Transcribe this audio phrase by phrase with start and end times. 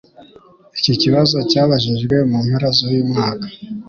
[0.79, 3.45] Iki kibazo cyabajijwe mu mpera zu yu umwaka